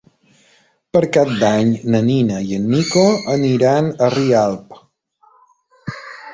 [0.95, 3.05] Per Cap d'Any na Nina i en Nico
[3.37, 4.83] aniran a Rialp.